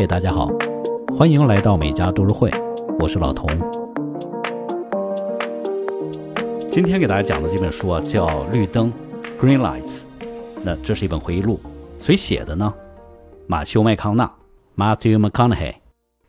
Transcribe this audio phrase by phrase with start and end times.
[0.00, 0.48] 嘿，大家好，
[1.14, 2.50] 欢迎来到美家读书会，
[2.98, 3.46] 我是老童。
[6.70, 8.90] 今天给大家讲的这本书啊，叫《绿灯》
[9.38, 10.04] （Green Lights）。
[10.64, 11.60] 那这是一本回忆录，
[11.98, 12.72] 谁写的呢？
[13.46, 14.32] 马修·麦康纳
[14.74, 15.74] （Matthew McConaughey）。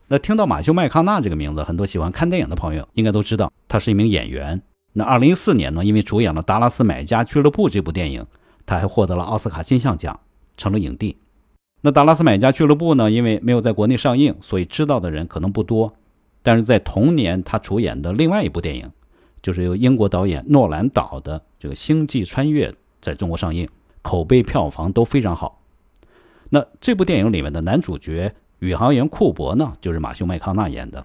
[0.09, 4.61] 那听到马修·麦康纳这个名字，很多喜欢看电影的朋友应该都知道，他是一名演员。
[4.91, 8.25] 那2014年呢，因为主演了《达拉斯买家俱乐部》这部电影，
[8.65, 10.19] 他还获得了奥斯卡金像奖，
[10.57, 11.15] 成了影帝。
[11.81, 15.93] 那《达拉斯买家俱乐部》呢，因为没有在国内上映，所以知道的人可能不多。
[16.43, 18.91] 但是在同年，他主演的另外一部电影，
[19.41, 22.69] 就是由英国导演诺兰导的这个《星际穿越》
[23.01, 23.67] 在中国上映，
[24.01, 25.61] 口碑票房都非常好。
[26.49, 28.33] 那这部电影里面的男主角。
[28.59, 31.03] 宇航员库珀呢，就是马修麦康纳演的。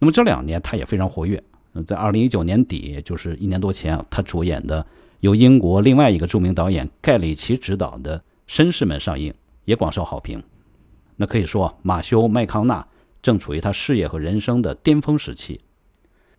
[0.00, 1.40] 那么这两年他也非常活跃。
[1.86, 4.84] 在二零一九年底，就是一年多前，他主演的
[5.20, 8.18] 由英国另外一个著名导演盖里奇执导的
[8.52, 9.32] 《绅士们》上映，
[9.64, 10.42] 也广受好评。
[11.16, 12.86] 那可以说，马修麦康纳
[13.20, 15.60] 正处于他事业和人生的巅峰时期。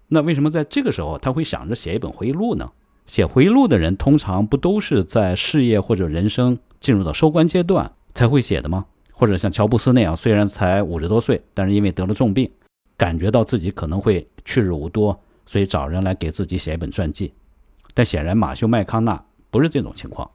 [0.08, 2.72] 那为什么在这个时候他会想着写一本回忆录呢？
[3.06, 8.86] 写回忆录的人通常不都是在事业或者人生进入到收官阶段才会写的吗？
[9.12, 12.50] 或者像乔布斯那样，虽然才五十多岁，但是因为得了重病，
[12.98, 17.34] 感觉到自己可能会去日无多，所以找人来给自己写一本传记。
[17.94, 20.30] 但显然，马修麦康纳不是这种情况。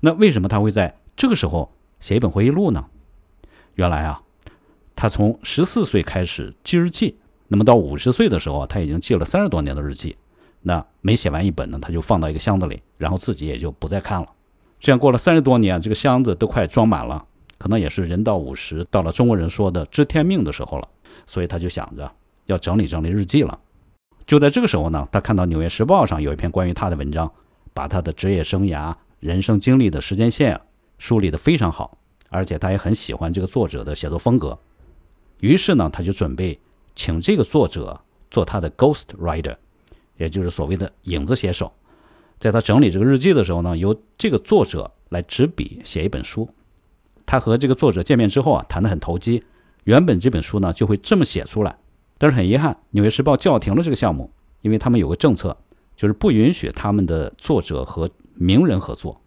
[0.00, 1.70] 那为什么他会在这个时候
[2.02, 2.84] 写一本回忆录呢？
[3.76, 4.20] 原来啊，
[4.96, 10.16] 他从十四岁开始记日记，那么到五十岁的时候，他已经记了三十多年的日记。
[10.62, 14.28] 那每写完一本呢，他就放到一个箱子里，然后自己也就不再看了。
[14.80, 17.24] 这样过了三十多年，这个箱子都快装满了。
[17.56, 20.88] 可能也是人到五十，到了中国人说的知天命的时候了，
[21.28, 22.10] 所以他就想着
[22.46, 23.56] 要整理整理日记了。
[24.26, 27.30] 就在这个时候呢，他看到《纽约时报》上有一篇关于他的文章，
[27.72, 30.60] 把他的职业生涯、人生经历的时间线
[31.02, 34.56] 梳理得非常好，而且他也很喜欢这个作者的写作风格。
[35.40, 36.60] 于是呢，他就准备
[36.94, 39.56] 请这个作者做他的 ghost writer，
[40.16, 41.72] 也就是所谓的影子写手。
[42.38, 46.48] 在他整理这个日记的时候呢，由这个作者来执笔写一本书。
[47.26, 49.42] 他和这个作者见面之后啊，谈得很投机。
[49.82, 51.76] 原本这本书呢就会这么写出来，
[52.16, 54.30] 但是很遗憾，《纽约时报》叫停了这个项目，
[54.60, 55.56] 因为他们有个政策，
[55.96, 59.20] 就是不允许他们的作者和名人合作。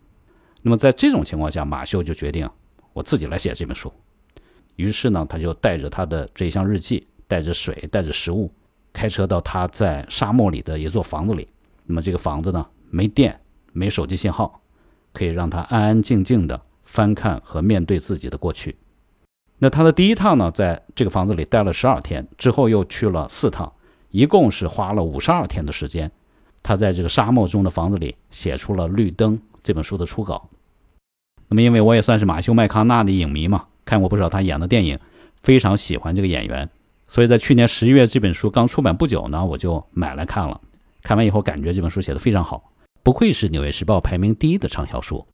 [0.66, 2.50] 那么在这种情况下，马修就决定
[2.92, 3.94] 我自己来写这本书。
[4.78, 8.52] 于是呢，他就带着他的这一箱日记，带着水，带着食物，
[8.92, 11.48] 开车到他在沙漠里的一座房子里。
[11.86, 13.40] 那么这个房子呢，没电，
[13.74, 14.59] 没手机信号，
[15.14, 16.59] 可以让他安安静静的。
[16.84, 18.75] 翻看和面对自己的过去。
[19.58, 23.72] 那他的第一趟呢，在这个房子里待了十二天，之后又去了四趟，
[24.09, 26.12] 一共是花了五十二天的时间。
[26.62, 30.48] 他在这个沙漠中的房子里写出了《绿灯》这本书的初稿。
[31.47, 35.00] 那么，因为我也算是马修麦康纳的影迷嘛，看过不少他演的电影，
[35.38, 36.69] 非常喜欢这个演员，
[37.07, 40.59] 所以在去年十一月这本书刚出版不久呢，我就买来看了。
[41.03, 42.72] 看完以后，感觉这本书写的非常好，
[43.03, 45.28] 不愧是《纽约时报》排名第一的畅销书。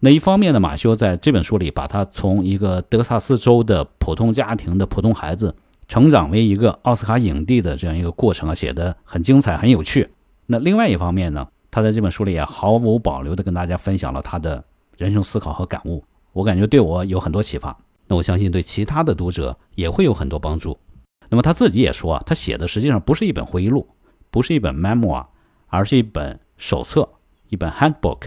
[0.00, 5.54] 那一方面呢，马修在这本书里把他从一个德萨斯州的普通家庭的普通孩子，
[5.86, 10.08] 成长为一个奥斯卡影帝的这样一个过程啊，写得很精彩、很有趣。
[10.46, 14.64] 那另外一方面呢，他在这本书里也毫无保留地跟大家分享了他的
[15.00, 16.04] 人生思考和感悟。
[16.34, 17.74] 我感觉对我有很多启发，
[18.06, 20.78] 那我相信对其他的读者也会有很多帮助。
[21.30, 23.88] 那么他自己也说啊，他写的实际上不是一本回忆录，
[24.30, 25.24] 不是一本 memoir，
[25.68, 27.08] 而是一本手册，
[27.48, 28.24] 一本 handbook。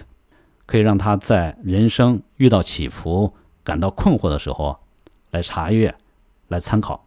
[0.65, 3.33] 可以让他在人生遇到起伏、
[3.63, 4.79] 感到困惑的时候，
[5.29, 5.93] 来查阅、
[6.47, 7.05] 来参考。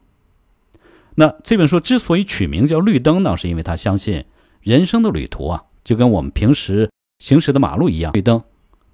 [1.17, 4.27] 那这本书之所以取名叫《绿灯》呢，是因为他相信
[4.61, 8.43] 人生的旅途啊，就跟我们平时行驶的马路一样，绿灯。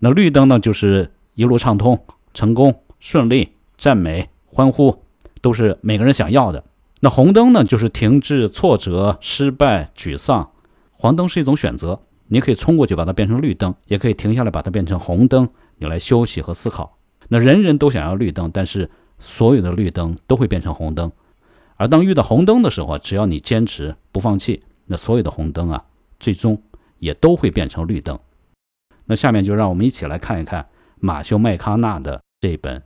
[0.04, 2.04] 那绿灯呢，就是一路畅通、
[2.34, 5.00] 成功、顺利、赞美、欢呼，
[5.40, 6.64] 都是每个人想要的。
[6.98, 10.50] 那红灯呢，就是停滞、挫折、失败、沮丧。
[10.90, 12.00] 黄灯是一种选择。
[12.26, 16.98] 你可以冲过去把它变成绿灯，也可以停下来把它变成红灯，你来休息和思考。
[17.28, 18.90] 那人人都想要绿灯，但是
[19.20, 21.12] 所有的绿灯都会变成红灯。
[21.76, 25.84] 而当遇到红灯的时候，只要你坚持不放弃，那所有的红灯啊，
[26.18, 26.60] 最终
[26.98, 28.18] 也都会变成绿灯。
[29.06, 30.68] 那下面就让我们一起来看一看
[31.00, 32.80] 马修麦康纳的这本《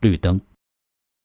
[0.00, 0.40] 绿灯》。